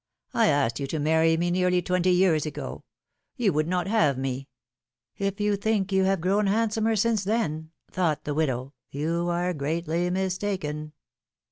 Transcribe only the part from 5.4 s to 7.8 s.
think you have grown handsomer since then,"